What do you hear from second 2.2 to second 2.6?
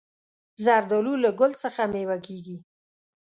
کېږي.